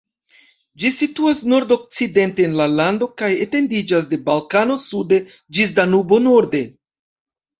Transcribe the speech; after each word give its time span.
Ĝi 0.83 0.89
situas 0.99 1.41
nord-okcidente 1.51 2.47
en 2.49 2.55
la 2.61 2.65
lando 2.79 3.09
kaj 3.21 3.29
etendiĝas 3.45 4.09
de 4.13 4.19
Balkano 4.29 4.77
sude 4.85 5.19
ĝis 5.59 5.75
Danubo 5.81 6.19
norde. 6.29 6.63